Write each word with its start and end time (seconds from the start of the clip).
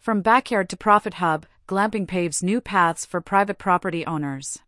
From 0.00 0.22
backyard 0.22 0.70
to 0.70 0.78
profit 0.78 1.14
hub, 1.14 1.44
glamping 1.68 2.08
paves 2.08 2.42
new 2.42 2.62
paths 2.62 3.04
for 3.04 3.20
private 3.20 3.58
property 3.58 4.06
owners. 4.06 4.58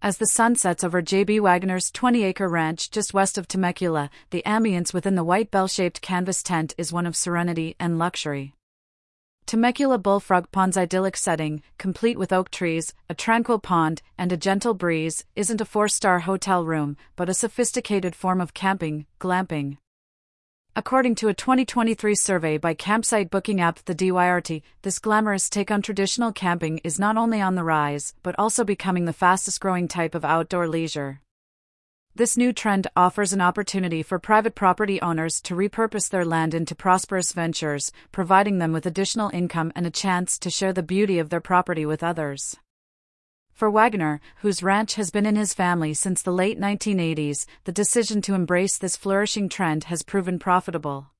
As 0.00 0.16
the 0.16 0.24
sun 0.24 0.56
sets 0.56 0.82
over 0.82 1.02
J.B. 1.02 1.40
Waggoner's 1.40 1.90
20 1.90 2.24
acre 2.24 2.48
ranch 2.48 2.90
just 2.90 3.12
west 3.12 3.36
of 3.36 3.46
Temecula, 3.46 4.08
the 4.30 4.42
ambience 4.46 4.94
within 4.94 5.14
the 5.14 5.24
white 5.24 5.50
bell 5.50 5.68
shaped 5.68 6.00
canvas 6.00 6.42
tent 6.42 6.74
is 6.78 6.90
one 6.90 7.04
of 7.04 7.16
serenity 7.16 7.76
and 7.78 7.98
luxury. 7.98 8.54
Temecula 9.44 9.98
Bullfrog 9.98 10.50
Pond's 10.50 10.78
idyllic 10.78 11.18
setting, 11.18 11.62
complete 11.76 12.18
with 12.18 12.32
oak 12.32 12.50
trees, 12.50 12.94
a 13.10 13.14
tranquil 13.14 13.58
pond, 13.58 14.00
and 14.16 14.32
a 14.32 14.38
gentle 14.38 14.72
breeze, 14.72 15.26
isn't 15.36 15.60
a 15.60 15.66
four 15.66 15.86
star 15.86 16.20
hotel 16.20 16.64
room, 16.64 16.96
but 17.14 17.28
a 17.28 17.34
sophisticated 17.34 18.16
form 18.16 18.40
of 18.40 18.54
camping, 18.54 19.04
glamping. 19.20 19.76
According 20.76 21.16
to 21.16 21.26
a 21.26 21.34
2023 21.34 22.14
survey 22.14 22.56
by 22.56 22.74
campsite 22.74 23.28
booking 23.28 23.60
app 23.60 23.84
The 23.84 23.94
DYRT, 23.94 24.62
this 24.82 25.00
glamorous 25.00 25.50
take 25.50 25.68
on 25.68 25.82
traditional 25.82 26.30
camping 26.30 26.78
is 26.84 26.96
not 26.96 27.16
only 27.16 27.40
on 27.40 27.56
the 27.56 27.64
rise, 27.64 28.14
but 28.22 28.36
also 28.38 28.62
becoming 28.62 29.04
the 29.04 29.12
fastest 29.12 29.60
growing 29.60 29.88
type 29.88 30.14
of 30.14 30.24
outdoor 30.24 30.68
leisure. 30.68 31.22
This 32.14 32.36
new 32.36 32.52
trend 32.52 32.86
offers 32.94 33.32
an 33.32 33.40
opportunity 33.40 34.04
for 34.04 34.20
private 34.20 34.54
property 34.54 35.02
owners 35.02 35.40
to 35.42 35.56
repurpose 35.56 36.08
their 36.08 36.24
land 36.24 36.54
into 36.54 36.76
prosperous 36.76 37.32
ventures, 37.32 37.90
providing 38.12 38.58
them 38.58 38.72
with 38.72 38.86
additional 38.86 39.30
income 39.30 39.72
and 39.74 39.88
a 39.88 39.90
chance 39.90 40.38
to 40.38 40.50
share 40.50 40.72
the 40.72 40.84
beauty 40.84 41.18
of 41.18 41.30
their 41.30 41.40
property 41.40 41.84
with 41.84 42.04
others. 42.04 42.56
For 43.52 43.70
Waggoner, 43.70 44.20
whose 44.36 44.62
ranch 44.62 44.94
has 44.94 45.10
been 45.10 45.26
in 45.26 45.36
his 45.36 45.54
family 45.54 45.94
since 45.94 46.22
the 46.22 46.32
late 46.32 46.58
1980s, 46.58 47.46
the 47.64 47.72
decision 47.72 48.22
to 48.22 48.34
embrace 48.34 48.78
this 48.78 48.96
flourishing 48.96 49.48
trend 49.48 49.84
has 49.84 50.02
proven 50.02 50.38
profitable. 50.38 51.10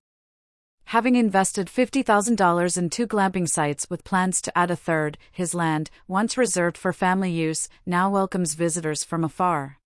Having 0.85 1.15
invested 1.15 1.69
$50,000 1.69 2.77
in 2.77 2.91
two 2.91 3.07
glamping 3.07 3.49
sites 3.49 3.89
with 3.89 4.03
plans 4.03 4.41
to 4.43 4.59
add 4.59 4.73
a 4.73 4.77
third, 4.77 5.19
his 5.31 5.55
land, 5.55 5.89
once 6.09 6.37
reserved 6.37 6.77
for 6.77 6.93
family 6.93 7.31
use, 7.31 7.69
now 7.87 8.11
welcomes 8.11 8.55
visitors 8.55 9.05
from 9.05 9.23
afar. 9.23 9.79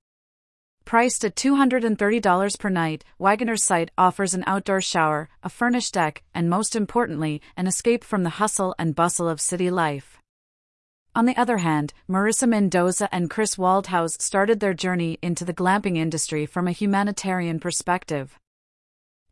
Priced 0.86 1.24
at 1.24 1.36
$230 1.36 2.58
per 2.58 2.68
night, 2.70 3.04
Waggoner's 3.18 3.64
site 3.64 3.90
offers 3.98 4.32
an 4.32 4.44
outdoor 4.46 4.80
shower, 4.80 5.28
a 5.42 5.48
furnished 5.48 5.94
deck, 5.94 6.22
and 6.34 6.48
most 6.48 6.76
importantly, 6.76 7.42
an 7.56 7.66
escape 7.66 8.04
from 8.04 8.22
the 8.22 8.38
hustle 8.40 8.74
and 8.78 8.94
bustle 8.94 9.28
of 9.28 9.40
city 9.40 9.70
life. 9.70 10.18
On 11.16 11.26
the 11.26 11.36
other 11.36 11.58
hand, 11.58 11.92
Marissa 12.10 12.48
Mendoza 12.48 13.08
and 13.12 13.30
Chris 13.30 13.54
Waldhaus 13.54 14.20
started 14.20 14.58
their 14.58 14.74
journey 14.74 15.16
into 15.22 15.44
the 15.44 15.54
glamping 15.54 15.96
industry 15.96 16.44
from 16.44 16.66
a 16.66 16.72
humanitarian 16.72 17.60
perspective. 17.60 18.36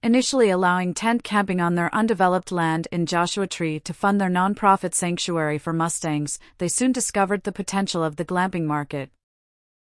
Initially 0.00 0.48
allowing 0.48 0.94
tent 0.94 1.24
camping 1.24 1.60
on 1.60 1.74
their 1.74 1.92
undeveloped 1.92 2.52
land 2.52 2.86
in 2.92 3.06
Joshua 3.06 3.48
Tree 3.48 3.80
to 3.80 3.92
fund 3.92 4.20
their 4.20 4.28
nonprofit 4.28 4.94
sanctuary 4.94 5.58
for 5.58 5.72
Mustangs, 5.72 6.38
they 6.58 6.68
soon 6.68 6.92
discovered 6.92 7.42
the 7.42 7.50
potential 7.50 8.04
of 8.04 8.14
the 8.14 8.24
glamping 8.24 8.64
market. 8.64 9.10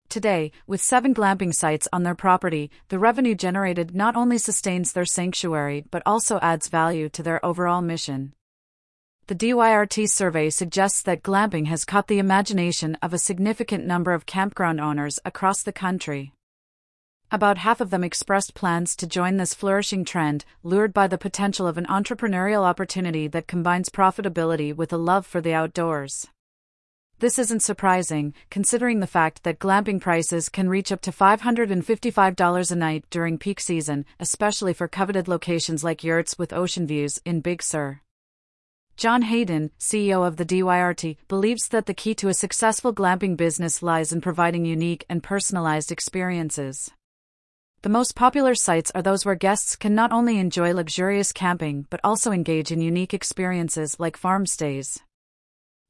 Today, 0.08 0.52
with 0.68 0.80
seven 0.80 1.12
glamping 1.12 1.52
sites 1.52 1.88
on 1.92 2.04
their 2.04 2.14
property, 2.14 2.70
the 2.88 3.00
revenue 3.00 3.34
generated 3.34 3.96
not 3.96 4.14
only 4.14 4.38
sustains 4.38 4.92
their 4.92 5.04
sanctuary 5.04 5.84
but 5.90 6.02
also 6.06 6.38
adds 6.40 6.68
value 6.68 7.08
to 7.08 7.22
their 7.24 7.44
overall 7.44 7.82
mission. 7.82 8.32
The 9.26 9.34
DYRT 9.34 10.10
survey 10.10 10.50
suggests 10.50 11.02
that 11.02 11.22
glamping 11.22 11.66
has 11.66 11.84
caught 11.84 12.08
the 12.08 12.18
imagination 12.18 12.96
of 13.00 13.14
a 13.14 13.18
significant 13.18 13.86
number 13.86 14.12
of 14.12 14.26
campground 14.26 14.80
owners 14.80 15.18
across 15.24 15.62
the 15.62 15.72
country. 15.72 16.32
About 17.32 17.58
half 17.58 17.80
of 17.80 17.90
them 17.90 18.02
expressed 18.02 18.54
plans 18.54 18.96
to 18.96 19.06
join 19.06 19.36
this 19.36 19.54
flourishing 19.54 20.04
trend, 20.04 20.44
lured 20.64 20.92
by 20.92 21.06
the 21.06 21.16
potential 21.16 21.68
of 21.68 21.78
an 21.78 21.86
entrepreneurial 21.86 22.64
opportunity 22.64 23.28
that 23.28 23.46
combines 23.46 23.88
profitability 23.88 24.74
with 24.74 24.92
a 24.92 24.96
love 24.96 25.26
for 25.26 25.40
the 25.40 25.54
outdoors. 25.54 26.26
This 27.20 27.38
isn't 27.38 27.62
surprising, 27.62 28.34
considering 28.50 28.98
the 28.98 29.06
fact 29.06 29.44
that 29.44 29.60
glamping 29.60 30.00
prices 30.00 30.48
can 30.48 30.68
reach 30.68 30.90
up 30.90 31.02
to 31.02 31.12
$555 31.12 32.72
a 32.72 32.74
night 32.74 33.04
during 33.10 33.38
peak 33.38 33.60
season, 33.60 34.06
especially 34.18 34.72
for 34.72 34.88
coveted 34.88 35.28
locations 35.28 35.84
like 35.84 36.02
yurts 36.02 36.36
with 36.36 36.52
ocean 36.52 36.84
views 36.84 37.20
in 37.24 37.42
Big 37.42 37.62
Sur. 37.62 38.00
John 39.00 39.22
Hayden, 39.22 39.70
CEO 39.78 40.26
of 40.26 40.36
the 40.36 40.44
DYRT, 40.44 41.16
believes 41.26 41.68
that 41.68 41.86
the 41.86 41.94
key 41.94 42.14
to 42.16 42.28
a 42.28 42.34
successful 42.34 42.92
glamping 42.92 43.34
business 43.34 43.82
lies 43.82 44.12
in 44.12 44.20
providing 44.20 44.66
unique 44.66 45.06
and 45.08 45.22
personalized 45.22 45.90
experiences. 45.90 46.90
The 47.80 47.88
most 47.88 48.14
popular 48.14 48.54
sites 48.54 48.92
are 48.94 49.00
those 49.00 49.24
where 49.24 49.36
guests 49.36 49.74
can 49.74 49.94
not 49.94 50.12
only 50.12 50.36
enjoy 50.38 50.74
luxurious 50.74 51.32
camping 51.32 51.86
but 51.88 52.00
also 52.04 52.30
engage 52.30 52.70
in 52.70 52.82
unique 52.82 53.14
experiences 53.14 53.98
like 53.98 54.18
farm 54.18 54.44
stays. 54.44 54.98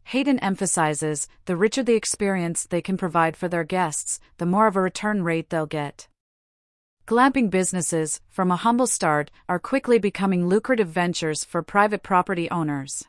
Hayden 0.04 0.38
emphasizes 0.38 1.27
the 1.47 1.56
richer 1.56 1.82
the 1.82 1.97
experience 1.97 2.65
they 2.65 2.81
can 2.81 2.97
provide 2.97 3.37
for 3.37 3.48
their 3.48 3.65
guests, 3.65 4.21
the 4.38 4.47
more 4.47 4.69
of 4.69 4.77
a 4.77 4.81
return 4.81 5.25
rate 5.25 5.50
they'll 5.50 5.66
get. 5.66 6.06
Glamping 7.10 7.50
businesses, 7.50 8.21
from 8.28 8.53
a 8.53 8.56
humble 8.56 8.87
start, 8.87 9.32
are 9.48 9.59
quickly 9.59 9.98
becoming 9.98 10.47
lucrative 10.47 10.87
ventures 10.87 11.43
for 11.43 11.60
private 11.60 12.04
property 12.04 12.48
owners. 12.53 13.03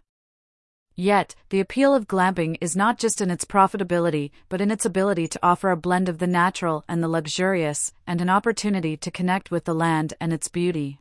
Yet, 0.95 1.35
the 1.50 1.59
appeal 1.59 1.94
of 1.94 2.07
glamping 2.07 2.57
is 2.62 2.75
not 2.75 2.97
just 2.97 3.22
in 3.22 3.29
its 3.29 3.45
profitability, 3.45 4.31
but 4.50 4.59
in 4.59 4.72
its 4.72 4.88
ability 4.88 5.28
to 5.28 5.39
offer 5.44 5.69
a 5.69 5.78
blend 5.78 6.09
of 6.09 6.17
the 6.17 6.25
natural 6.25 6.84
and 6.89 7.03
the 7.03 7.07
luxurious, 7.07 7.94
and 8.07 8.22
an 8.22 8.29
opportunity 8.31 8.97
to 8.97 9.12
connect 9.12 9.51
with 9.51 9.66
the 9.66 9.75
land 9.75 10.16
and 10.19 10.33
its 10.33 10.47
beauty. 10.47 11.00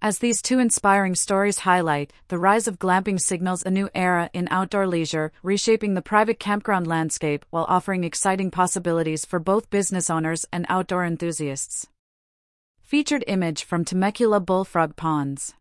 As 0.00 0.20
these 0.20 0.40
two 0.40 0.60
inspiring 0.60 1.16
stories 1.16 1.58
highlight, 1.58 2.12
the 2.28 2.38
rise 2.38 2.68
of 2.68 2.78
glamping 2.78 3.20
signals 3.20 3.64
a 3.64 3.70
new 3.72 3.90
era 3.96 4.30
in 4.32 4.46
outdoor 4.52 4.86
leisure, 4.86 5.32
reshaping 5.42 5.94
the 5.94 6.02
private 6.02 6.38
campground 6.38 6.86
landscape 6.86 7.44
while 7.50 7.66
offering 7.68 8.04
exciting 8.04 8.52
possibilities 8.52 9.24
for 9.24 9.40
both 9.40 9.70
business 9.70 10.08
owners 10.08 10.46
and 10.52 10.66
outdoor 10.68 11.04
enthusiasts. 11.04 11.88
Featured 12.86 13.24
image 13.26 13.64
from 13.64 13.84
Temecula 13.84 14.38
Bullfrog 14.38 14.94
Ponds 14.94 15.54